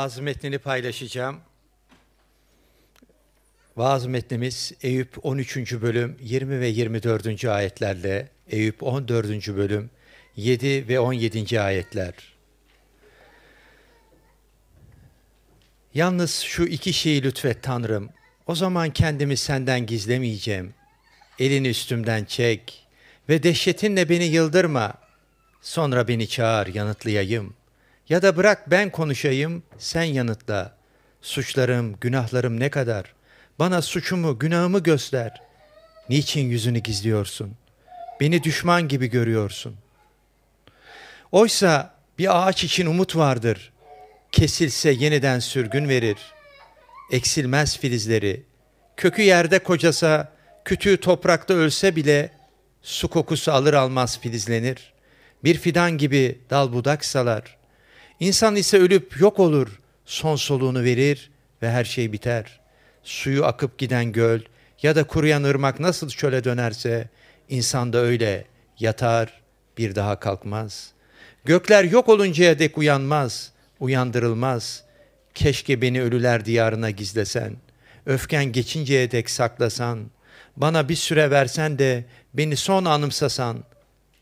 [0.00, 1.40] vaaz metnini paylaşacağım.
[3.76, 5.56] Vaaz metnimiz Eyüp 13.
[5.56, 7.44] bölüm 20 ve 24.
[7.44, 9.48] ayetlerle, Eyüp 14.
[9.48, 9.90] bölüm
[10.36, 11.60] 7 ve 17.
[11.60, 12.14] ayetler.
[15.94, 18.10] Yalnız şu iki şeyi lütfet Tanrım.
[18.46, 20.74] O zaman kendimi senden gizlemeyeceğim.
[21.38, 22.86] Elini üstümden çek
[23.28, 24.94] ve dehşetinle beni yıldırma.
[25.62, 27.59] Sonra beni çağır yanıtlayayım.
[28.10, 30.76] Ya da bırak ben konuşayım, sen yanıtla.
[31.22, 33.14] Suçlarım, günahlarım ne kadar?
[33.58, 35.42] Bana suçumu, günahımı göster.
[36.08, 37.56] Niçin yüzünü gizliyorsun?
[38.20, 39.76] Beni düşman gibi görüyorsun.
[41.32, 43.72] Oysa bir ağaç için umut vardır.
[44.32, 46.18] Kesilse yeniden sürgün verir.
[47.12, 48.42] Eksilmez filizleri.
[48.96, 50.32] Kökü yerde kocasa,
[50.64, 52.30] kütüğü toprakta ölse bile
[52.82, 54.92] su kokusu alır almaz filizlenir.
[55.44, 57.59] Bir fidan gibi dal budak salar.
[58.20, 61.30] İnsan ise ölüp yok olur, son soluğunu verir
[61.62, 62.60] ve her şey biter.
[63.02, 64.40] Suyu akıp giden göl
[64.82, 67.08] ya da kuruyan ırmak nasıl çöle dönerse,
[67.48, 68.44] insan da öyle
[68.78, 69.40] yatar,
[69.78, 70.92] bir daha kalkmaz.
[71.44, 74.84] Gökler yok oluncaya dek uyanmaz, uyandırılmaz.
[75.34, 77.56] Keşke beni ölüler diyarına gizlesen,
[78.06, 80.10] öfken geçinceye dek saklasan,
[80.56, 83.64] bana bir süre versen de beni son anımsasan,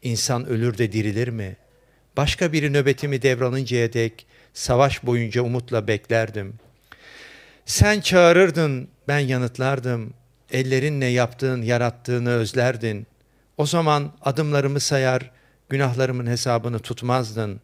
[0.03, 1.68] insan ölür de dirilir mi?''
[2.19, 6.55] Başka biri nöbetimi devralıncaya dek savaş boyunca umutla beklerdim.
[7.67, 10.15] Sen çağırırdın, ben yanıtlardım.
[10.53, 13.07] Ellerinle yaptığın, yarattığını özlerdin.
[13.57, 15.31] O zaman adımlarımı sayar,
[15.69, 17.61] günahlarımın hesabını tutmazdın.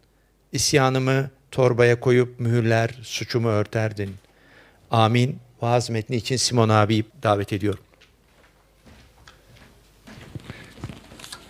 [0.51, 4.15] İsyanımı torbaya koyup mühürler, suçumu örterdin.
[4.91, 5.39] Amin.
[5.61, 7.83] Vaaz metni için Simon abiyi davet ediyorum.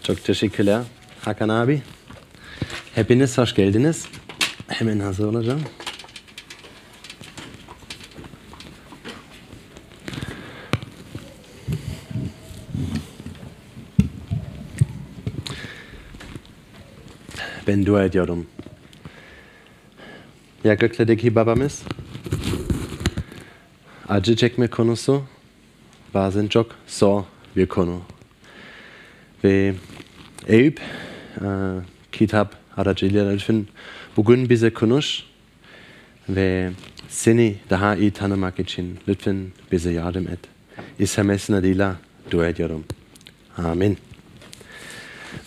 [0.04, 0.82] Çok teşekkürler
[1.22, 1.82] Hakan abi.
[2.96, 4.08] Hepiniz hoş geldiniz.
[4.68, 5.62] Hemen hazır olacağım.
[17.68, 18.48] Ben dua ediyorum.
[20.64, 21.84] Ya göklerdeki babamız
[24.10, 25.24] acı çekme konusu
[26.14, 27.24] bazen çok zor
[27.56, 28.02] bir konu.
[29.44, 29.74] Ve
[30.48, 30.82] Eyüp
[31.42, 31.46] e,
[32.12, 33.68] kitap aracılığıyla lütfen
[34.18, 35.24] bugün bize konuş
[36.30, 36.72] ve
[37.10, 40.40] seni daha iyi tanımak için lütfen bize yardım et.
[41.00, 41.96] İsa Mesih'in adıyla
[42.32, 42.84] dua ediyorum.
[43.58, 43.98] Amin.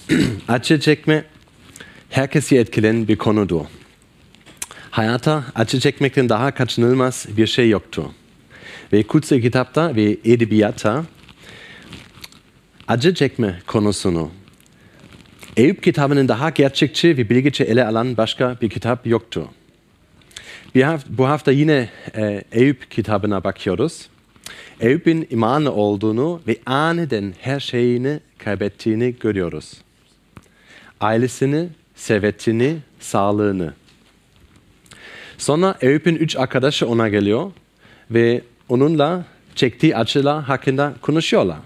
[0.48, 1.24] acı çekme
[2.10, 3.64] herkesi etkileyen bir konudur.
[4.90, 8.04] Hayatta acı çekmekten daha kaçınılmaz bir şey yoktur.
[8.92, 11.04] Ve kutsal kitapta ve edebiyatta
[12.88, 14.30] acı çekme konusunu
[15.56, 19.48] Eyüp kitabının daha gerçekçi ve bilgiçe ele alan başka bir kitap yoktu.
[21.09, 24.08] Bu hafta yine e, Eyüp kitabına bakıyoruz.
[24.81, 29.72] Eyüp'ün imanlı olduğunu ve aniden her şeyini kaybettiğini görüyoruz.
[31.00, 33.72] Ailesini, servetini, sağlığını.
[35.38, 37.50] Sonra Eyüp'ün üç arkadaşı ona geliyor
[38.10, 41.58] ve onunla çektiği acılar hakkında konuşuyorlar.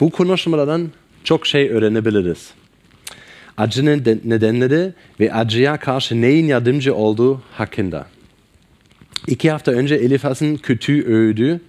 [0.00, 0.90] Bu konuşmalardan
[1.24, 2.50] çok şey öğrenebiliriz.
[3.56, 8.06] Acının nedenleri ve acıya karşı neyin yardımcı olduğu hakkında.
[9.26, 11.60] İki hafta önce Elifas'ın kötü öğüdü,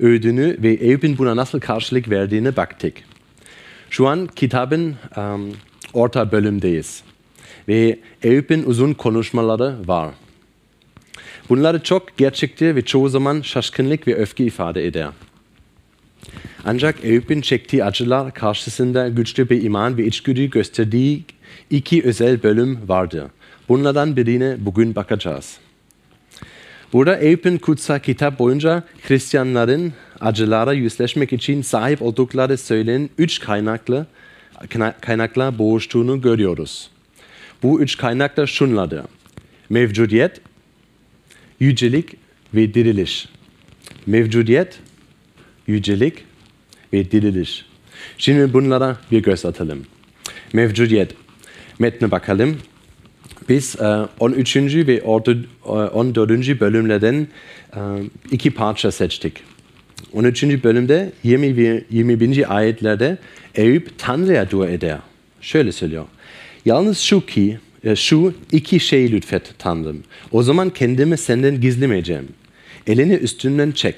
[0.00, 2.94] öğüdünü ve Eyüp'ün buna nasıl karşılık verdiğini baktık.
[3.90, 5.52] Şu an kitabın um,
[5.92, 7.02] orta bölümdeyiz
[7.68, 10.10] ve Eyüp'ün uzun konuşmaları var.
[11.48, 15.08] Bunları çok gerçekçi ve çoğu zaman şaşkınlık ve öfke ifade eder.
[16.64, 21.24] Ancak Eyüp'ün çektiği acılar karşısında güçlü bir iman ve içgüdü gösterdiği
[21.70, 23.30] iki özel bölüm vardı.
[23.68, 25.58] Bunlardan birine bugün bakacağız.
[26.92, 34.06] Burada Eyüp'ün kutsal kitap boyunca Hristiyanların acılara yüzleşmek için sahip oldukları söylenen üç kaynaklı
[35.00, 36.90] kaynakla boğuştuğunu görüyoruz.
[37.62, 39.00] Bu üç kaynaklar şunlardır.
[39.70, 40.40] Mevcudiyet,
[41.60, 42.16] yücelik
[42.54, 43.28] ve diriliş.
[44.06, 44.78] Mevcudiyet,
[45.66, 46.24] yücelik
[46.92, 47.64] ve diriliş.
[48.18, 49.84] Şimdi bunlara bir göz atalım.
[50.52, 51.14] Mevcudiyet.
[51.78, 52.58] Metne bakalım.
[53.48, 53.76] Biz
[54.20, 54.56] 13.
[54.56, 56.48] E, ve 14.
[56.48, 57.26] E, bölümlerden
[57.76, 57.80] e,
[58.30, 59.32] iki parça seçtik.
[60.12, 60.44] 13.
[60.44, 62.56] bölümde 20 ve 21.
[62.56, 63.18] ayetlerde
[63.54, 64.98] Eyüp Tanrı'ya dua eder.
[65.40, 66.04] Şöyle söylüyor.
[66.64, 67.58] Yalnız şu ki,
[67.94, 70.02] şu iki şey lütfet Tanrım.
[70.32, 72.28] O zaman kendimi senden gizlemeyeceğim.
[72.86, 73.94] Elini üstünden çek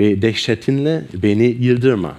[0.00, 2.18] ve dehşetinle beni yıldırma.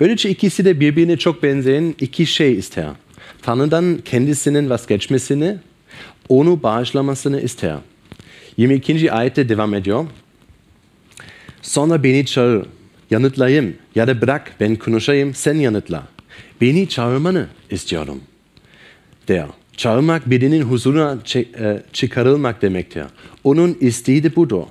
[0.00, 2.88] Böylece ikisi de birbirine çok benzeyen iki şey ister.
[3.42, 5.56] Tanrı'dan kendisinin vazgeçmesini,
[6.28, 7.76] onu bağışlamasını ister.
[8.56, 9.12] 22.
[9.12, 10.06] ayette devam ediyor.
[11.62, 12.66] Sonra beni çağır,
[13.10, 16.08] yanıtlayayım ya da bırak ben konuşayım sen yanıtla.
[16.60, 18.20] Beni çağırmanı istiyorum.
[19.28, 19.46] Der.
[19.76, 23.04] Çağırmak birinin huzuruna e, çıkarılmak demektir.
[23.44, 24.62] Onun isteği de budur.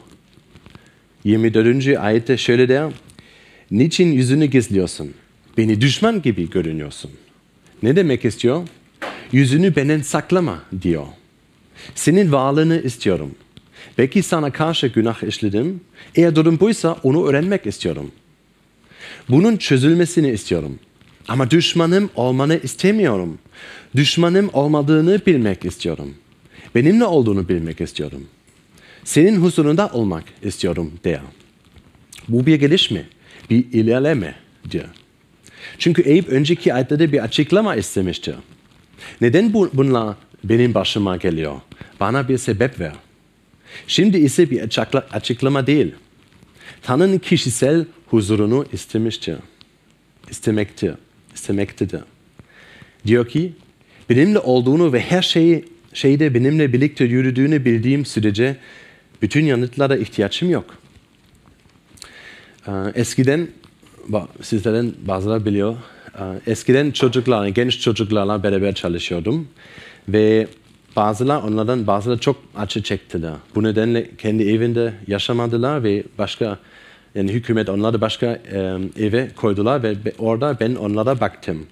[1.23, 1.87] 24.
[1.87, 2.91] ayette şöyle der.
[3.71, 5.13] Niçin yüzünü gizliyorsun?
[5.57, 7.11] Beni düşman gibi görünüyorsun.
[7.83, 8.67] Ne demek istiyor?
[9.31, 11.05] Yüzünü benden saklama diyor.
[11.95, 13.35] Senin varlığını istiyorum.
[13.97, 15.81] Belki sana karşı günah işledim.
[16.15, 18.11] Eğer durum buysa onu öğrenmek istiyorum.
[19.29, 20.79] Bunun çözülmesini istiyorum.
[21.27, 23.37] Ama düşmanım olmanı istemiyorum.
[23.95, 26.13] Düşmanım olmadığını bilmek istiyorum.
[26.75, 28.27] Benimle olduğunu bilmek istiyorum.
[29.03, 31.21] Senin huzurunda olmak istiyorum der.
[32.29, 33.05] Bu bir gelişme,
[33.49, 34.35] bir ilerleme
[34.71, 34.85] diyor.
[35.77, 38.35] Çünkü Eyüp önceki ayetlerde bir açıklama istemişti.
[39.21, 41.55] Neden bu, bunlar benim başıma geliyor?
[41.99, 42.93] Bana bir sebep ver.
[43.87, 44.61] Şimdi ise bir
[45.11, 45.95] açıklama değil.
[46.81, 49.35] Tanrı'nın kişisel huzurunu istemiştir.
[50.29, 50.93] İstemektir.
[51.35, 52.01] İstemektedir.
[53.05, 53.53] Diyor ki,
[54.09, 58.57] benimle olduğunu ve her şeyi şeyde benimle birlikte yürüdüğünü bildiğim sürece
[59.21, 60.77] bütün yanıtlara ihtiyacım yok.
[62.67, 63.47] Ee, eskiden,
[64.41, 65.75] sizlerden bazıları biliyor,
[66.19, 69.47] e, eskiden çocuklarla, genç çocuklarla beraber çalışıyordum.
[70.09, 70.47] Ve
[70.95, 73.33] bazılar onlardan bazıları çok acı çektiler.
[73.55, 76.59] Bu nedenle kendi evinde yaşamadılar ve başka
[77.15, 81.65] yani hükümet onları başka e, eve koydular ve orada ben onlara baktım.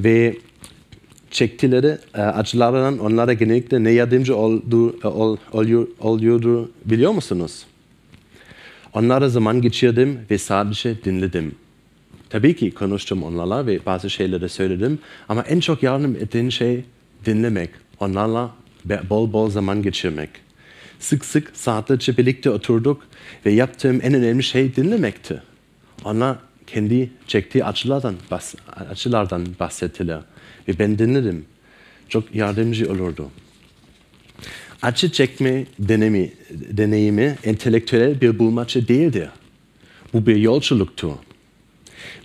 [0.00, 0.36] Ve
[1.30, 7.64] çektileri e, acılarından onlara genellikle ne yardımcı oldu, e, ol, oluyor, oluyordu biliyor musunuz?
[8.98, 11.54] Onlara zaman geçirdim ve sadece dinledim.
[12.30, 14.98] Tabii ki konuştum onlarla ve bazı şeyleri söyledim
[15.28, 16.84] ama en çok yardım ettiğin şey
[17.24, 18.50] dinlemek, onlarla
[19.10, 20.30] bol bol zaman geçirmek.
[20.98, 23.02] Sık sık saatlerce birlikte oturduk
[23.46, 25.42] ve yaptığım en önemli şey dinlemekti.
[26.04, 26.36] Onlar
[26.66, 28.54] kendi çektiği acılardan, bahs
[28.90, 30.20] acılardan bahsettiler
[30.68, 31.44] ve ben dinledim.
[32.08, 33.30] Çok yardımcı olurdu.
[34.82, 39.28] Acı çekme deneyimi, deneyimi entelektüel bir bulmaca değildir.
[40.12, 41.12] Bu bir yolculuktur.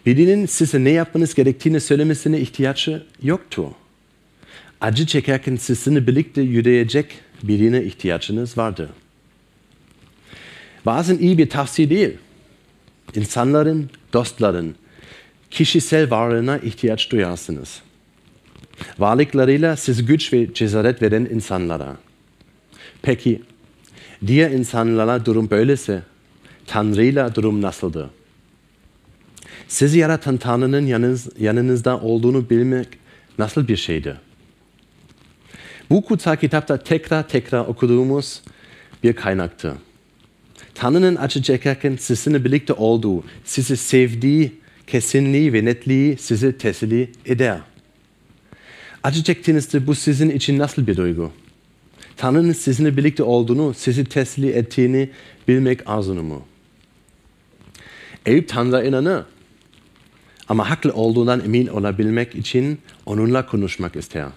[0.05, 3.67] Birinin size ne yapmanız gerektiğini söylemesine ihtiyacı yoktur.
[4.81, 8.89] Acı çekerken sizinle birlikte yürüyecek birine ihtiyacınız vardır.
[10.85, 12.17] Bazen iyi bir tavsiye değil.
[13.15, 14.75] İnsanların, dostların,
[15.51, 17.81] kişisel varlığına ihtiyaç duyarsınız.
[18.99, 21.97] Varlıklarıyla siz güç ve cesaret veren insanlara.
[23.03, 23.41] Peki,
[24.27, 26.03] diğer insanlara durum böylese,
[26.67, 28.07] Tanrı'yla durum nasıldır?
[29.67, 32.87] Sizi yaratan Tanrı'nın yanınız, yanınızda olduğunu bilmek
[33.39, 34.17] nasıl bir şeydir?
[35.89, 38.41] Bu kutsal kitapta tekrar tekrar okuduğumuz
[39.03, 39.73] bir kaynaktır.
[40.75, 47.59] Tanrı'nın acı çekerken sizinle birlikte olduğu, sizi sevdiği kesinliği ve netliği sizi teselli eder.
[49.03, 51.31] Acı çektiğinizde bu sizin için nasıl bir duygu?
[52.17, 55.09] Tanrı'nın sizinle birlikte olduğunu, sizi teselli ettiğini
[55.47, 56.45] bilmek arzunu mu?
[58.25, 59.23] Eyüp Tanrı'ya inanır.
[60.49, 64.27] Ama haklı olduğundan emin olabilmek için onunla konuşmak ister.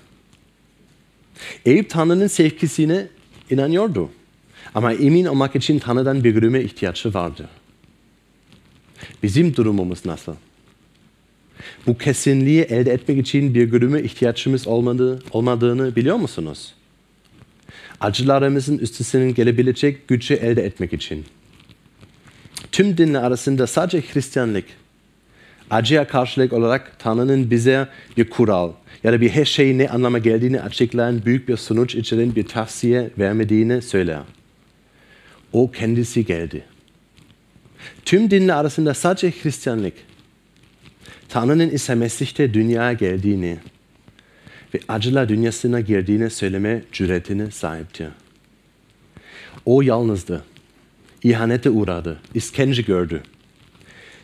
[1.66, 3.06] Eyüp Tanrı'nın sevgisine
[3.50, 4.10] inanıyordu.
[4.74, 7.48] Ama emin olmak için Tanrı'dan bir görüme ihtiyacı vardı.
[9.22, 10.34] Bizim durumumuz nasıl?
[11.86, 16.74] Bu kesinliği elde etmek için bir görüme ihtiyacımız olmadığı, olmadığını biliyor musunuz?
[18.00, 21.24] Acılarımızın üstesinden gelebilecek gücü elde etmek için.
[22.72, 24.64] Tüm dinler arasında sadece Hristiyanlık
[25.70, 28.72] acıya karşılık olarak Tanrı'nın bize bir kural
[29.04, 33.10] ya da bir her şeyin ne anlama geldiğini açıklayan büyük bir sonuç içeren bir tavsiye
[33.18, 34.20] vermediğini söyler.
[35.52, 36.64] O kendisi geldi.
[38.04, 39.94] Tüm dinler arasında sadece Hristiyanlık
[41.28, 43.58] Tanrı'nın ise Mesih'te dünyaya geldiğini
[44.76, 48.08] ve acılar dünyasına girdiğini söyleme cüretine sahipti.
[49.64, 50.44] O yalnızdı.
[51.22, 52.18] İhanete uğradı.
[52.34, 53.22] İskence gördü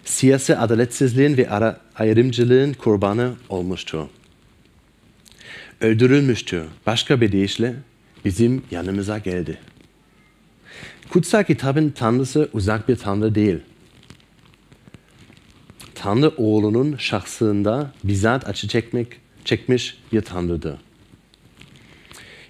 [0.04, 4.11] siyasi adaletsizliğin ve ara, ayrımcılığın kurbanı olmuştu.
[5.80, 6.64] Öldürülmüştü.
[6.87, 7.75] Başka bir deyişle
[8.25, 9.59] bizim yanımıza geldi.
[11.11, 13.59] Kutsal kitabın tanrısı uzak bir tanrı değil.
[15.94, 19.09] Tanrı oğlunun şahsında bizzat acı çekmek,
[19.45, 20.77] çekmiş tanrıdır.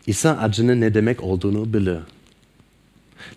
[0.07, 1.99] İsa acının ne demek olduğunu bilir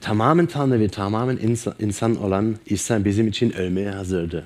[0.02, 1.40] tamamen Tanrı ve tamamen
[1.80, 4.46] insan olan İsa bizim için ölmeye hazırdı.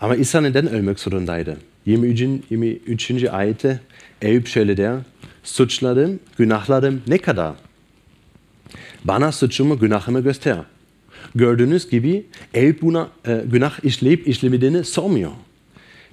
[0.00, 1.56] Ama İsa neden ölmek zorundaydı?
[1.86, 2.20] 23.
[2.50, 3.24] 23.
[3.24, 3.80] ayette
[4.22, 4.96] Eyüp şöyle der,
[5.44, 7.54] suçlarım, günahlarım ne kadar?
[9.04, 10.58] Bana suçumu, günahımı göster.
[11.34, 15.30] Gördüğünüz gibi Eyüp buna e, günah işleyip işlemediğini sormuyor.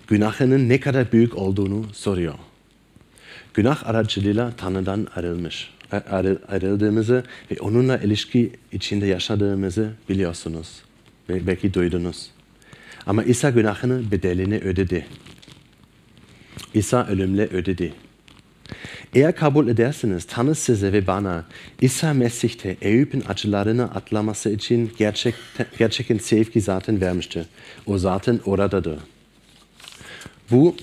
[0.07, 2.33] Günahının ne kadar büyük olduğunu soruyor.
[3.53, 5.69] Günah aracılığıyla Tanrı'dan ayrılmış,
[6.47, 10.83] ayrıldığımızı ve onunla ilişki içinde yaşadığımızı biliyorsunuz.
[11.29, 12.31] Belki duydunuz.
[13.05, 15.05] Ama İsa günahının bedelini ödedi.
[16.73, 17.93] İsa ölümle ödedi.
[19.15, 21.45] Eğer kabul ederseniz Tanrı size ve bana
[21.81, 25.35] İsa Mesih'te Eyüp'ün acılarını atlaması için gerçek,
[25.79, 27.45] gerçekten sevgi zaten vermiştir.
[27.85, 28.99] O zaten oradadır.
[30.51, 30.75] Bu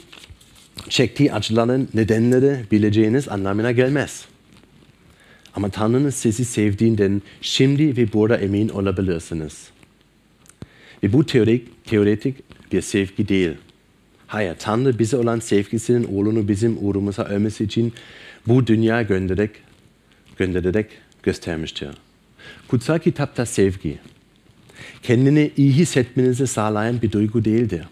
[0.88, 4.24] çektiği acıların nedenleri bileceğiniz anlamına gelmez.
[5.54, 9.68] Ama Tanrı'nın sizi sevdiğinden şimdi ve burada emin olabilirsiniz.
[11.02, 12.36] Ve bu teorik, teoretik
[12.72, 13.52] bir sevgi değil.
[14.26, 17.92] Hayır, Tanrı bize olan sevgisinin oğlunu bizim uğrumuza ölmesi için
[18.46, 19.50] bu dünya göndererek,
[20.36, 20.86] göndererek
[21.22, 21.88] göstermiştir.
[22.68, 23.98] Kutsal kitapta sevgi,
[25.02, 27.84] kendini iyi hissetmenizi sağlayan bir duygu değildir.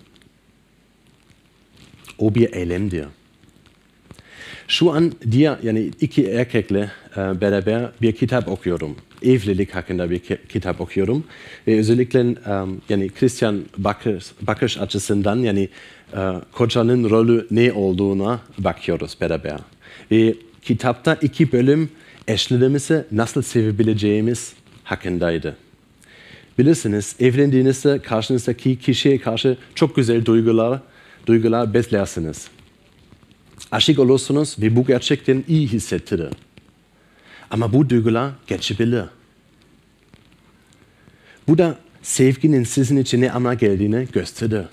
[2.22, 3.04] O bir eylemdir.
[4.68, 8.96] Şu an diye yani iki erkekle e, beraber bir kitap okuyorum.
[9.22, 11.24] Evlilik hakkında bir kitap okuyorum.
[11.66, 15.68] Ve özellikle um, yani Christian bakış, bakış açısından yani
[16.16, 19.58] e, kocanın rolü ne olduğuna bakıyoruz beraber.
[20.10, 21.90] Ve kitapta iki bölüm
[22.28, 24.52] eşlerimizi nasıl sevebileceğimiz
[24.84, 25.56] hakkındaydı.
[26.58, 30.80] Bilirsiniz evlendiğinizde karşınızdaki kişiye karşı çok güzel duygular,
[31.26, 32.48] duygular beslersiniz.
[33.70, 36.28] Aşık olursunuz ve bu gerçekten iyi hissettirir.
[37.50, 39.04] Ama bu duygular geçebilir.
[41.48, 44.66] Bu da sevginin sizin için ne anlama geldiğini gösterir.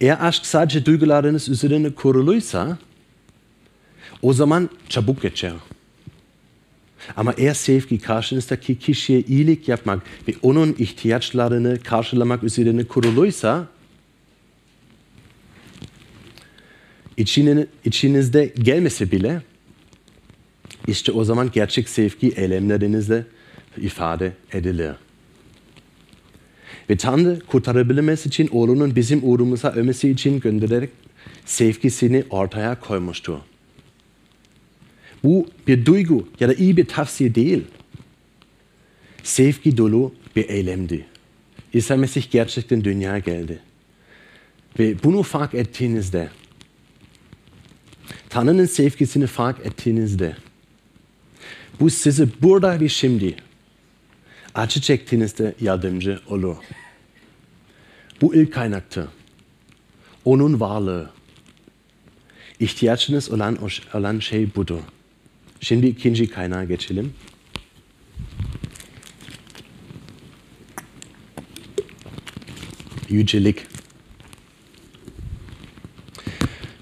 [0.00, 2.78] Eğer aşk sadece duygularınız üzerine kuruluysa
[4.22, 5.52] o zaman çabuk geçer.
[7.16, 13.66] Ama eğer sevgi karşınızdaki kişiye iyilik yapmak ve onun ihtiyaçlarını karşılamak üzerine kuruluysa
[17.84, 19.42] içinizde gelmese bile
[20.86, 23.24] işte o zaman gerçek sevgi eylemlerinizle
[23.76, 24.92] ifade edilir.
[26.90, 30.90] Ve Tanrı kurtarabilmesi için oğlunun bizim uğrumuza ölmesi için göndererek
[31.44, 33.38] sevgisini ortaya koymuştur.
[35.24, 37.64] Bu bir duygu ya da iyi bir tavsiye değil.
[39.22, 41.06] Sevgi dolu bir eylemdi.
[41.74, 43.60] İsa Mesih gerçekten dünyaya geldi.
[44.78, 46.28] Ve bunu fark ettiğinizde,
[48.30, 50.36] Tanrı'nın sevgisini fark ettiğinizde,
[51.80, 53.36] bu size burada ve şimdi
[54.54, 56.56] acı çektiğinizde yardımcı olur.
[58.20, 59.08] Bu ilk kaynaktır.
[60.24, 61.10] Onun varlığı.
[62.60, 63.58] İhtiyacınız olan,
[63.94, 64.80] olan şey budur.
[65.60, 67.14] Şimdi ikinci kaynağa geçelim.
[73.08, 73.66] Yücelik.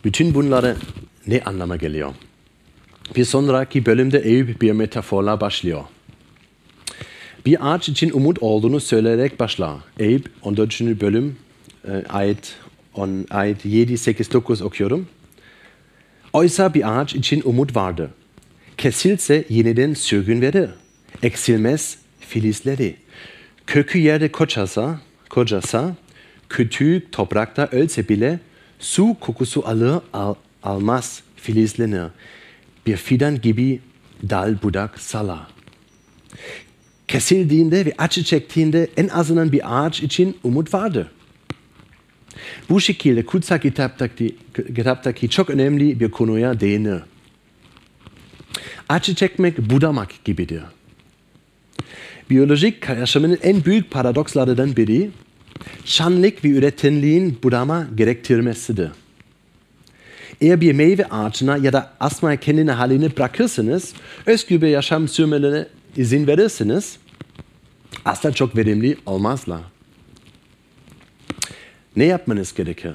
[0.05, 0.77] Bütün bunları
[1.29, 2.15] ne anlama geliyor?
[3.17, 5.85] Bir sonraki bölümde Eyüp bir metaforla başlıyor.
[7.47, 9.77] Bir ağaç için umut olduğunu söyleyerek başlar.
[9.99, 10.81] Eyüp 14.
[10.81, 11.37] bölüm
[11.85, 12.55] e, ayet,
[12.95, 15.09] on, ayet 7, 8, 9 okuyorum.
[16.33, 18.11] Oysa bir ağaç için umut vardı.
[18.77, 20.71] Kesilse yeniden sürgün verir.
[21.23, 22.97] Eksilmez filizleri.
[23.67, 25.97] Kökü yerde kocasa, kocasa,
[26.49, 28.41] kütüğü toprakta ölse bile
[28.79, 32.07] su kokusu alır al, almaz filizlenir.
[32.87, 33.81] Bir fidan gibi
[34.23, 35.47] dal budak salar
[37.09, 41.11] kesildiğinde ve acı çektiğinde en azından bir ağaç için umut vardı.
[42.71, 44.37] Bu şekilde kutsal kitaptaki,
[44.77, 47.01] kitaptaki çok önemli bir konuya değinir.
[48.89, 50.63] Acı çekmek budamak gibidir.
[52.31, 55.11] Biyolojik yaşamının en büyük paradokslarından biri,
[55.85, 58.91] şanlık ve üretimliğin budama gerektirmesidir.
[60.41, 63.93] Eğer bir meyve ağacına ya da asma kendine halini bırakırsanız,
[64.27, 65.67] özgür bir yaşam sürmelerine
[65.97, 66.97] izin verirsiniz,
[68.05, 69.61] asla çok verimli olmazlar.
[71.97, 72.95] Ne yapmanız gerekir?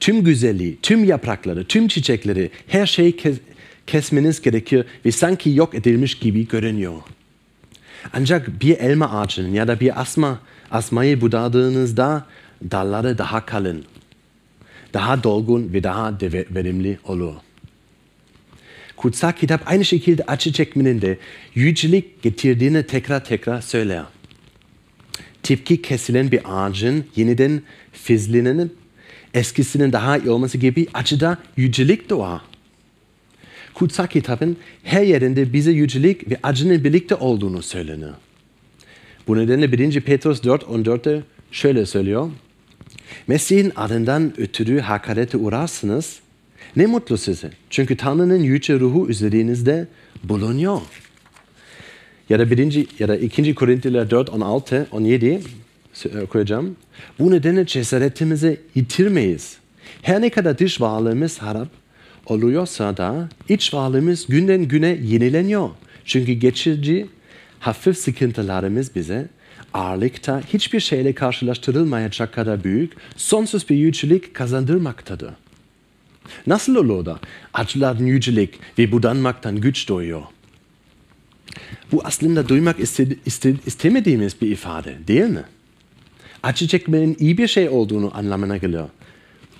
[0.00, 3.38] Tüm güzelliği, tüm yaprakları, tüm çiçekleri, her şeyi kes
[3.86, 6.94] kesmeniz gerekir ve sanki yok edilmiş gibi görünüyor.
[8.12, 10.38] Ancak bir elma ağacının ya da bir asma,
[10.70, 12.26] asmayı budadığınızda
[12.70, 13.84] dalları daha kalın,
[14.94, 16.18] daha dolgun ve daha
[16.50, 17.34] verimli olur
[18.98, 21.18] kutsal kitap aynı şekilde acı çekmenin de
[21.54, 24.04] yücelik getirdiğini tekrar tekrar söyler.
[25.42, 28.74] Tipki kesilen bir ağacın yeniden fizleninin
[29.34, 32.40] eskisinin daha iyi olması gibi acıda yücelik doğar.
[33.74, 38.10] kutsal kitabın her yerinde bize yücelik ve acının birlikte olduğunu söylenir.
[39.28, 40.00] Bu nedenle 1.
[40.00, 42.30] Petrus 4 14'te şöyle söylüyor.
[43.26, 46.20] Mesih'in adından ötürü hakarete uğrarsınız.
[46.76, 47.50] Ne mutlu size.
[47.70, 49.86] Çünkü Tanrı'nın yüce ruhu üzerinizde
[50.24, 50.80] bulunuyor.
[52.28, 53.54] Ya da birinci ya da 2.
[53.54, 55.40] Korintliler 4 16 17
[56.22, 56.76] okuyacağım.
[57.18, 59.56] Bu nedenle cesaretimizi yitirmeyiz.
[60.02, 61.68] Her ne kadar dış varlığımız harap
[62.26, 65.70] oluyorsa da iç varlığımız günden güne yenileniyor.
[66.04, 67.06] Çünkü geçici
[67.60, 69.28] hafif sıkıntılarımız bize
[69.74, 75.30] ağırlıkta hiçbir şeyle karşılaştırılmayacak kadar büyük, sonsuz bir yücelik kazandırmaktadır.
[76.46, 77.18] Nasıl olur da
[77.54, 80.22] acıların yücelik ve budanmaktan güç doğuyor?
[81.92, 85.44] Bu aslında duymak iste, iste, istemediğimiz bir ifade değil mi?
[86.42, 88.88] Acı çekmenin iyi bir şey olduğunu anlamına geliyor.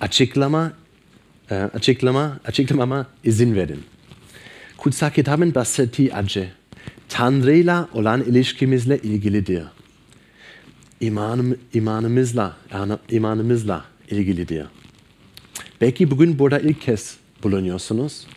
[0.01, 0.73] Açıklama,
[1.51, 3.83] e, açıklama, açıklamama izin verin.
[4.77, 6.49] Kutsal kitabın bahsettiği acı,
[7.09, 9.63] Tanrı'yla olan ilişkimizle ilgilidir.
[11.01, 12.57] İmanım, imanımızla,
[13.09, 14.65] imanımızla ilgilidir.
[15.81, 18.27] Belki bugün burada ilk kez bulunuyorsunuz.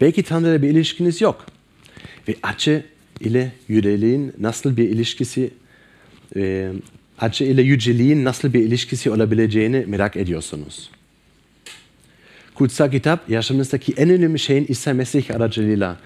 [0.00, 1.46] Belki Tanrı'yla bir ilişkiniz yok.
[2.28, 2.84] Ve acı
[3.20, 5.50] ile yüceliğin nasıl bir ilişkisi,
[6.36, 6.72] e,
[7.18, 10.90] acı ile yüceliğin nasıl bir ilişkisi olabileceğini merak ediyorsunuz.
[12.54, 15.96] Kutsal kitap yaşamınızdaki en önemli şeyin İsa Mesih aracılığıyla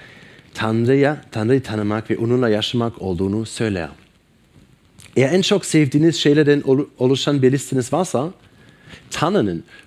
[0.54, 3.88] Tanrı'ya, Tanrı'yı tanımak ve onunla yaşamak olduğunu söyler.
[5.16, 6.62] Eğer en çok sevdiğiniz şeylerden
[6.98, 8.30] oluşan bir listeniz varsa,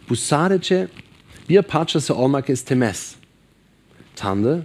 [0.10, 0.88] bu sadece
[1.50, 3.16] bir parçası olmak istemez.
[4.16, 4.64] Tanrı,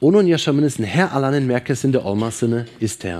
[0.00, 3.18] onun yaşamınızın her alanın merkezinde olmasını ister.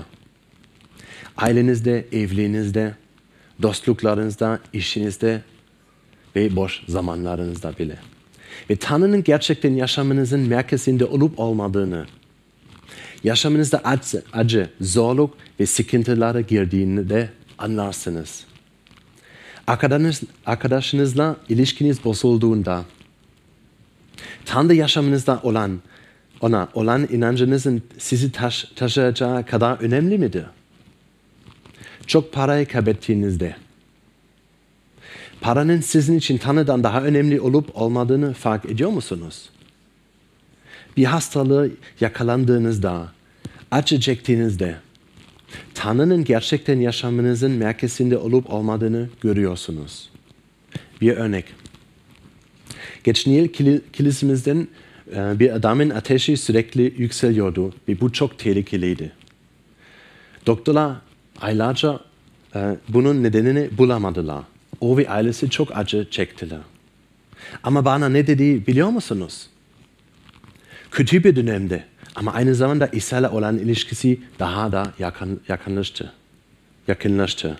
[1.37, 2.95] Ailenizde, evliliğinizde,
[3.63, 5.43] dostluklarınızda, işinizde
[6.37, 7.97] ve boş zamanlarınızda bile.
[8.71, 12.07] Ve Tanrı'nın gerçekten yaşamınızın merkezinde olup olmadığını,
[13.25, 18.45] yaşamınızda acı, acı zorluk ve sıkıntılara girdiğinde anlarsınız.
[19.67, 22.85] Arkadaşınız, arkadaşınızla ilişkiniz bozulduğunda,
[24.45, 25.81] Tanrı yaşamınızda olan,
[26.41, 30.45] ona olan inancınızın sizi taş, taşıyacağı kadar önemli midir?
[32.07, 33.57] Çok parayı kaybettiğinizde,
[35.41, 39.51] paranın sizin için Tanrı'dan daha önemli olup olmadığını fark ediyor musunuz?
[40.97, 43.13] Bir hastalığı yakalandığınızda,
[43.71, 44.77] acı çektiğinizde,
[45.75, 50.11] Tanrı'nın gerçekten yaşamınızın merkezinde olup olmadığını görüyorsunuz.
[51.01, 51.45] Bir örnek.
[53.05, 53.49] Geçen yıl
[53.93, 54.69] kilisimizden
[55.17, 59.13] e, bir adamın ateşi sürekli yükseliyordu ve bu çok tehlikeliydi.
[60.47, 60.97] Doktorlar
[61.41, 62.01] aylarca
[62.55, 64.43] e, bunun nedenini bulamadılar.
[64.81, 66.61] O ve ailesi çok acı çektiler.
[67.63, 69.47] Ama bana ne dedi biliyor musunuz?
[70.95, 76.13] Kötü bir dönemde ama aynı zamanda İsa olan ilişkisi daha da yakın, yakınlaştı.
[76.89, 77.59] Yakınlaştı.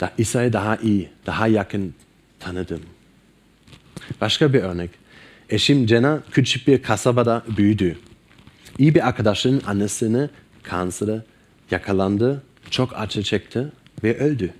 [0.00, 1.94] Da İsa'yı daha iyi, daha yakın
[2.40, 2.80] tanıdım.
[4.20, 4.90] Başka bir örnek.
[5.50, 7.98] Eşim Jenna küçük bir kasabada büyüdü.
[8.78, 10.28] İyi bir arkadaşının annesini
[10.62, 11.22] kansere
[11.70, 13.68] yakalandı, çok acı çekti
[14.04, 14.54] ve öldü.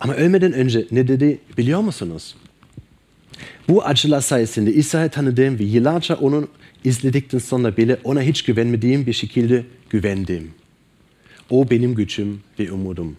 [0.00, 2.34] Ama ölmeden önce ne dedi biliyor musunuz?
[3.68, 6.48] Bu acılar sayesinde İsa'yı tanıdığım ve yıllarca onun
[6.84, 10.50] izledikten sonra bile ona hiç güvenmediğim bir şekilde güvendim.
[11.50, 13.16] O benim gücüm ve umudum.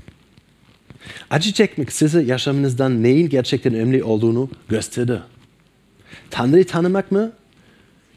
[1.29, 5.19] Acı çekmek size yaşamınızdan neyin gerçekten önemli olduğunu gösterdi.
[6.29, 7.31] Tanrı'yı tanımak mı?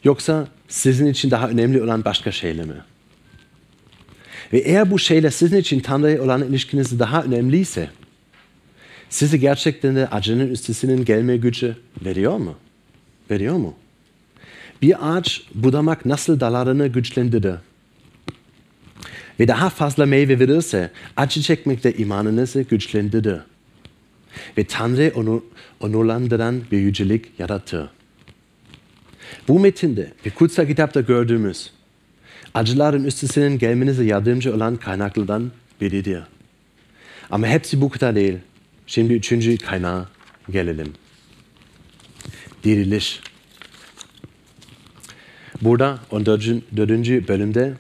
[0.05, 2.75] Yoksa sizin için daha önemli olan başka şeyler mi?
[4.53, 7.91] Ve eğer bu şeyler sizin için Tanrı'ya olan ilişkiniz daha önemliyse,
[9.11, 12.55] size gerçekten de acının üstesinden gelme gücü veriyor mu?
[13.31, 13.75] Veriyor mu?
[14.83, 17.55] Bir ağaç budamak nasıl dallarını güçlendirir?
[19.41, 23.41] Ve daha fazla meyve verirse acı çekmekte imanınızı güçlendirir.
[24.59, 25.45] Ve Tanrı onu
[25.81, 27.89] onurlandıran bir yücelik yaratır.
[29.49, 31.71] Bu metinde ve kutsal kitapta gördüğümüz
[32.55, 36.23] acıların üstesinden gelmenize yardımcı olan kaynaklardan biridir.
[37.31, 38.39] Ama hepsi bu kadar değil.
[38.87, 40.09] Şimdi üçüncü kaynağa
[40.51, 40.93] gelelim.
[42.65, 43.21] Diriliş.
[45.63, 46.49] Burada 14.
[47.29, 47.75] bölümde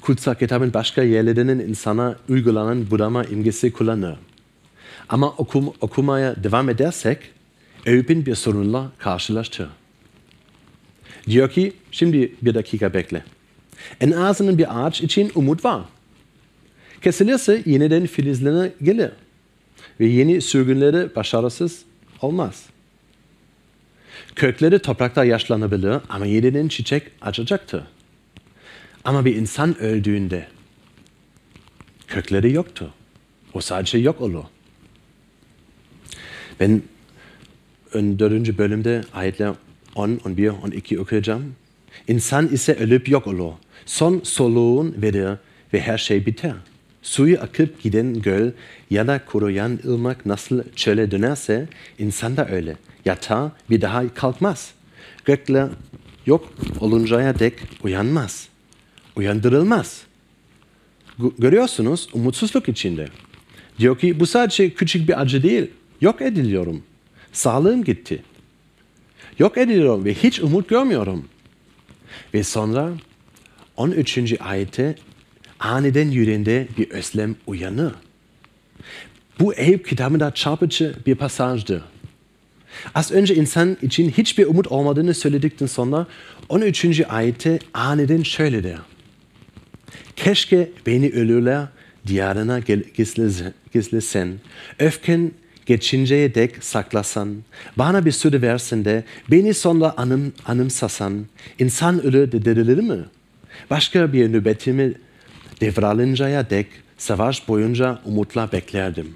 [0.00, 4.16] kutsal kitabın başka yerlerinin insana uygulanan budama imgesi kullanır.
[5.08, 7.18] Ama okum, okumaya devam edersek
[7.86, 9.68] Eyüp'ün bir sorunla karşılaştı.
[11.26, 13.24] Diyor ki, şimdi bir dakika bekle.
[14.00, 15.82] En azından bir ağaç için umut var.
[17.02, 19.10] Kesilirse yeniden filizlerine gelir.
[20.00, 21.84] Ve yeni sürgünleri başarısız
[22.22, 22.66] olmaz.
[24.36, 27.86] Kökleri toprakta yaşlanabilir ama yeniden çiçek açacaktı.
[29.04, 30.48] Ama bir insan öldüğünde
[32.06, 32.94] kökleri yoktu.
[33.54, 34.44] O sadece yok olur.
[36.60, 36.82] Ben
[37.92, 39.52] ön dördüncü bölümde ayetler
[39.94, 41.54] 10, 11, 12 okuyacağım.
[42.08, 43.52] İnsan ise ölüp yok olur.
[43.86, 45.36] Son soluğun verir
[45.72, 46.54] ve her şey biter.
[47.02, 48.50] Suyu akıp giden göl
[48.90, 52.76] ya da kuruyan ırmak nasıl çöle dönerse insan da öyle.
[53.04, 54.74] Yatar bir daha kalkmaz.
[55.24, 55.68] Gökler
[56.26, 58.48] yok oluncaya dek uyanmaz.
[59.16, 60.02] Uyandırılmaz.
[61.38, 63.08] Görüyorsunuz umutsuzluk içinde.
[63.78, 65.70] Diyor ki bu sadece küçük bir acı değil.
[66.00, 66.82] Yok ediliyorum.
[67.32, 68.22] Sağlığım gitti.
[69.38, 71.24] Yok ediliyorum ve hiç umut görmüyorum.
[72.34, 72.92] Ve sonra
[73.76, 74.40] 13.
[74.40, 74.96] ayette
[75.62, 77.92] aniden yüreğinde bir özlem uyanır.
[79.40, 81.84] Bu Eyüp kitabında çarpıcı bir pasajdı.
[82.94, 86.06] Az önce insan için hiçbir umut olmadığını söyledikten sonra
[86.48, 87.02] 13.
[87.08, 88.78] ayette aniden şöyle der.
[90.16, 91.66] Keşke beni ölüler
[92.06, 92.60] diyarına
[93.72, 94.32] gizlesen,
[94.78, 95.32] öfken
[95.66, 97.36] geçinceye dek saklasan,
[97.76, 101.26] bana bir süre versin de beni sonra anım, anımsasan,
[101.58, 102.98] insan ölür de dirilir mi?
[103.70, 104.94] Başka bir nöbetimi
[105.62, 106.66] devralıncaya dek
[106.98, 109.14] savaş boyunca umutla beklerdim.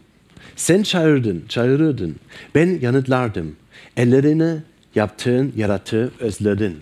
[0.57, 2.17] Sen çağırdın, çağırırdın,
[2.55, 3.57] ben yanıtlardım.
[3.97, 4.61] Ellerini
[4.95, 6.77] yaptığın yaratığı özledin.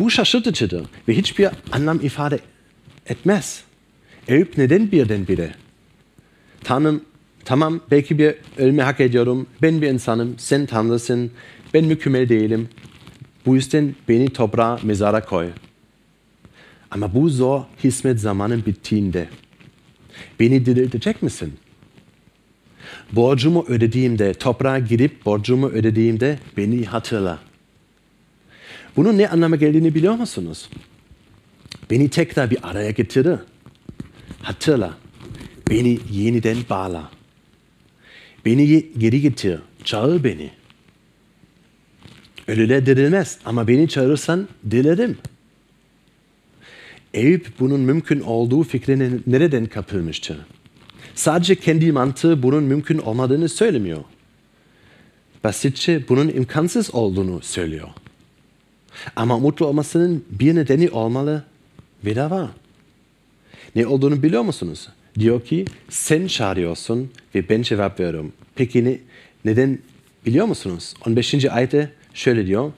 [0.00, 2.38] Bu şaşırtıcıdır ve hiçbir anlam ifade
[3.06, 3.62] etmez.
[4.28, 5.54] Eyüp neden birdenbire?
[6.64, 7.02] Tanrım
[7.48, 9.46] Tamam belki bir ölme hak ediyorum.
[9.62, 10.34] Ben bir insanım.
[10.38, 11.30] Sen Tanrısın.
[11.74, 12.68] Ben mükemmel değilim.
[13.46, 15.48] Bu yüzden beni toprağa mezara koy.
[16.90, 19.28] Ama bu zor hizmet zamanın bittiğinde
[20.40, 21.52] beni diriltecek misin?
[23.12, 27.38] Borcumu ödediğimde, toprağa girip borcumu ödediğimde beni hatırla.
[28.96, 30.68] Bunun ne anlama geldiğini biliyor musunuz?
[31.90, 33.38] Beni tekrar bir araya getirir.
[34.42, 34.94] Hatırla.
[35.70, 37.10] Beni yeniden bağla.
[38.44, 40.50] Beni geri getir, çağır beni.
[42.48, 45.18] Ölüler dirilmez ama beni çağırırsan dilerim.
[47.14, 50.46] Eyüp bunun mümkün olduğu fikrine nereden kapılmıştı?
[51.14, 54.04] Sadece kendi mantığı bunun mümkün olmadığını söylemiyor.
[55.44, 57.88] Basitçe bunun imkansız olduğunu söylüyor.
[59.16, 61.44] Ama mutlu olmasının bir nedeni olmalı
[62.04, 62.50] ve de var.
[63.76, 64.88] Ne olduğunu biliyor musunuz?
[65.18, 68.32] Diyor ki sen çağırıyorsun ve ben cevap veriyorum.
[68.54, 68.98] Peki ne,
[69.44, 69.78] neden
[70.26, 70.94] biliyor musunuz?
[71.06, 71.44] 15.
[71.44, 72.72] ayette şöyle diyor.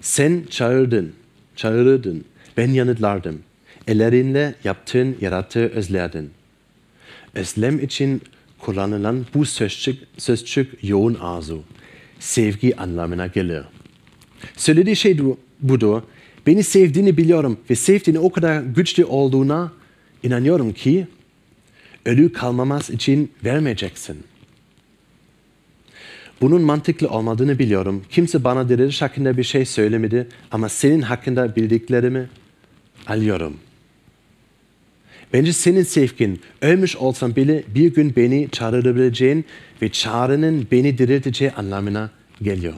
[0.00, 1.12] Sen çağırdın,
[1.56, 2.24] çağırırdın,
[2.56, 3.38] ben yanıtlardım.
[3.86, 6.30] Ellerinle yaptığın yarattığı özlerdin.
[7.34, 8.22] Özlem için
[8.58, 11.62] kullanılan bu sözcük, sözcük yoğun arzu,
[12.18, 13.62] sevgi anlamına gelir.
[14.56, 15.18] Söylediği şey
[15.60, 16.02] budur.
[16.46, 19.72] Beni sevdiğini biliyorum ve sevdiğini o kadar güçlü olduğuna
[20.22, 21.06] inanıyorum ki
[22.06, 24.24] ölü kalmamaz için vermeyeceksin.
[26.40, 28.04] Bunun mantıklı olmadığını biliyorum.
[28.10, 32.28] Kimse bana diriliş hakkında bir şey söylemedi ama senin hakkında bildiklerimi
[33.06, 33.56] alıyorum.
[35.32, 39.44] Bence senin sevgin, ölmüş olsam bile bir gün beni çağırabileceğin
[39.82, 42.10] ve çağrının beni dirilteceği anlamına
[42.42, 42.74] geliyor.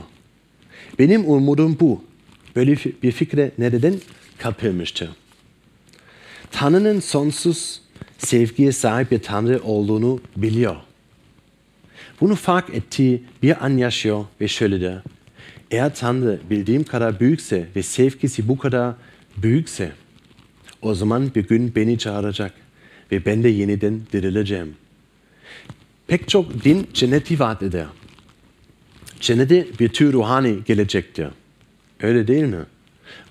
[0.99, 2.05] Benim umudum bu.
[2.57, 3.95] Böyle bir fikre nereden
[4.39, 5.11] kapılmıştı?
[6.51, 7.81] Tanrı'nın sonsuz
[8.19, 10.77] sevgiye sahip bir Tanrı olduğunu biliyor.
[12.21, 15.03] Bunu fark ettiği bir an yaşıyor ve şöyle der.
[15.71, 18.95] Eğer Tanrı bildiğim kadar büyükse ve sevgisi bu kadar
[19.37, 19.93] büyükse
[20.83, 22.53] o zaman bir gün beni çağıracak
[23.13, 24.75] ve ben de yeniden dirileceğim.
[26.07, 27.87] Pek çok din cenneti vaat eder.
[29.21, 31.29] Cennete bir tür ruhani gelecektir.
[32.01, 32.65] Öyle değil mi?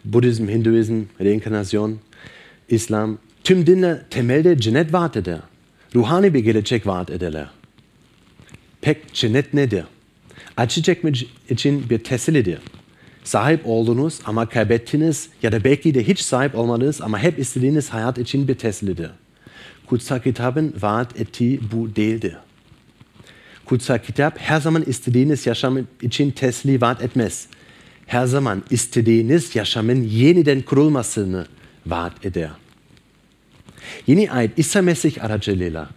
[0.06, 2.00] Budizm, Hinduizm, Reinkarnasyon,
[2.70, 5.40] İslam, tüm dinler temelde cennet vaat eder.
[5.96, 7.48] Ruhani bir gelecek vaat ederler.
[8.82, 9.84] Pek cennet nedir?
[10.58, 12.60] Acı çekmek için bir tesellidir.
[13.28, 18.18] Sahip oldunuz ama kaybettiniz ya da belki de hiç sahip olmadınız ama hep istediğiniz hayat
[18.18, 19.10] için bir tesellidir.
[19.86, 22.38] Kutsal kitabın vaat ettiği bu değildir.
[23.66, 27.48] Kutsal kitap her zaman istediğiniz yaşam için teselli vaat etmez.
[28.06, 31.46] Her zaman istediğiniz yaşamın yeniden kurulmasını
[31.86, 32.50] vaat eder.
[34.08, 35.90] Yeni ayet İsa Mesih aracılığıyla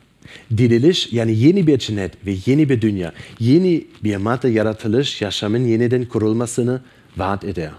[0.56, 6.04] diriliş yani yeni bir cennet ve yeni bir dünya, yeni bir madde yaratılış yaşamın yeniden
[6.04, 6.80] kurulmasını
[7.16, 7.70] vaat eder.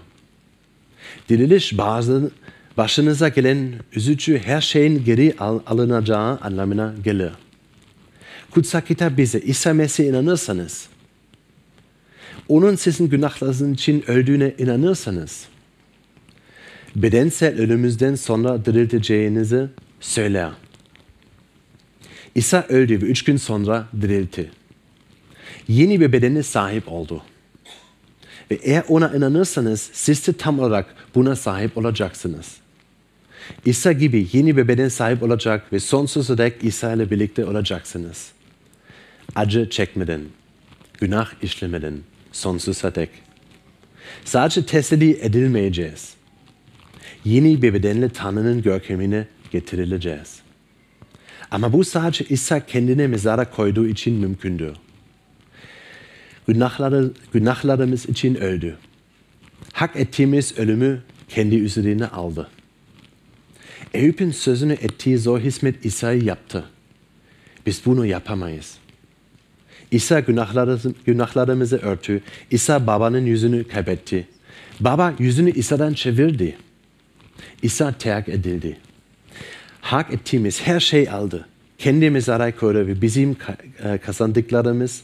[1.28, 2.30] Diriliş bazı
[2.76, 7.32] başınıza gelen üzücü her şeyin geri al alınacağı anlamına gelir.
[8.50, 10.88] Kutsal kitap bize İsa Mesih inanırsanız
[12.48, 15.44] onun sizin günahlarınız için öldüğüne inanırsanız,
[16.96, 19.68] bedensel ölümümüzden sonra dirilteceğinizi
[20.00, 20.50] söyler.
[22.34, 24.50] İsa öldü ve üç gün sonra dirildi.
[25.68, 27.22] Yeni bir bedene sahip oldu.
[28.62, 32.56] Eğer ona inanırsanız siz tam olarak buna sahip olacaksınız.
[33.64, 38.32] İsa gibi yeni bir beden sahip olacak ve sonsuza dek İsa ile birlikte olacaksınız.
[39.34, 40.20] Acı çekmeden,
[41.00, 41.94] günah işlemeden,
[42.32, 43.10] sonsuza dek.
[44.24, 46.14] Sadece teselli edilmeyeceğiz.
[47.24, 50.40] Yeni bir bedenle Tanrı'nın görkemine getirileceğiz.
[51.50, 54.74] Ama bu sadece İsa kendine mezara koyduğu için mümkündü.
[56.46, 58.76] Günahları, günahlarımız için öldü.
[59.72, 62.48] Hak ettiğimiz ölümü kendi üzerine aldı.
[63.94, 66.64] Eyüp'ün sözünü ettiği zor hizmet İsa'yı yaptı.
[67.66, 68.74] Biz bunu yapamayız.
[69.90, 70.20] İsa
[71.06, 72.22] günahlarımızı, örtü.
[72.50, 74.28] İsa babanın yüzünü kaybetti.
[74.80, 76.56] Baba yüzünü İsa'dan çevirdi.
[77.62, 78.76] İsa terk edildi.
[79.80, 81.48] Hak ettiğimiz her şey aldı.
[81.78, 83.36] Kendi mezara koydu ve bizim
[84.06, 85.02] kazandıklarımız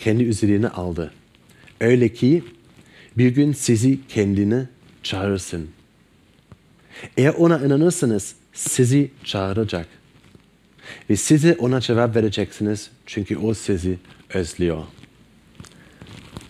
[0.00, 1.12] kendi üzerine aldı.
[1.80, 2.44] Öyle ki
[3.18, 4.68] bir gün sizi kendine
[5.02, 5.70] çağırsın.
[7.16, 9.86] Eğer ona inanırsanız sizi çağıracak.
[11.10, 13.98] Ve size ona cevap vereceksiniz çünkü o sizi
[14.34, 14.84] özlüyor.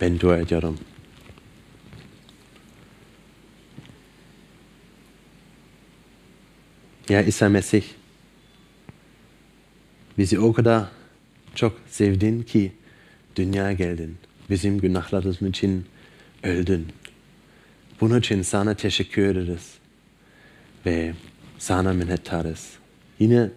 [0.00, 0.78] Ben dua ediyorum.
[7.08, 7.82] Ya İsa Mesih,
[10.18, 10.84] bizi o kadar
[11.54, 12.72] çok sevdin ki
[13.36, 14.16] dünyaya geldin.
[14.50, 15.86] Bizim günahlarımız için
[16.42, 16.86] öldün.
[18.00, 19.74] Bunun için sana teşekkür ederiz.
[20.86, 21.14] Ve
[21.58, 22.70] sana minnettarız.
[23.18, 23.50] Yine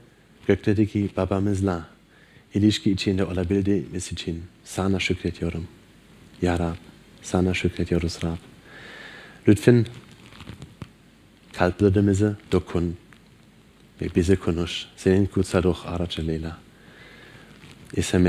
[0.48, 1.88] gökteki babamızla
[2.54, 5.68] ilişki içinde olabildiğimiz için sana şükrediyorum.
[6.42, 6.76] Ya Rab,
[7.22, 8.38] sana şükrediyoruz Rab.
[9.48, 9.86] Lütfen
[11.54, 12.98] kalplerimize dokun
[14.02, 14.86] ve bize konuş.
[14.98, 16.58] Senin kutsal ruh aracılığıyla.
[17.96, 18.20] İsa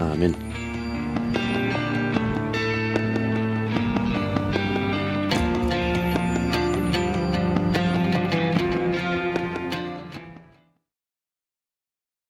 [0.00, 0.12] mesnediyle.
[0.12, 0.69] Amin.